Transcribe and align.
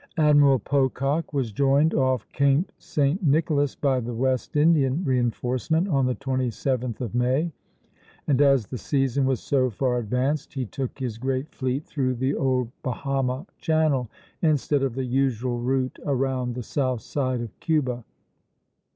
Admiral 0.17 0.57
Pocock 0.57 1.31
was 1.31 1.51
joined 1.51 1.93
off 1.93 2.25
Cape 2.31 2.71
St. 2.79 3.21
Nicholas 3.21 3.75
by 3.75 3.99
the 3.99 4.15
West 4.15 4.55
Indian 4.55 5.03
reinforcement 5.05 5.87
on 5.89 6.07
the 6.07 6.15
27th 6.15 7.01
of 7.01 7.13
May, 7.13 7.51
and 8.25 8.41
as 8.41 8.65
the 8.65 8.79
season 8.79 9.25
was 9.25 9.41
so 9.41 9.69
far 9.69 9.99
advanced, 9.99 10.53
he 10.53 10.65
took 10.65 10.97
his 10.97 11.19
great 11.19 11.53
fleet 11.53 11.85
through 11.85 12.15
the 12.15 12.33
old 12.33 12.71
Bahama 12.81 13.45
channel 13.59 14.09
instead 14.41 14.81
of 14.81 14.95
the 14.95 15.05
usual 15.05 15.59
route 15.59 15.99
around 16.03 16.55
the 16.55 16.63
south 16.63 17.01
side 17.01 17.39
of 17.41 17.59
Cuba. 17.59 18.03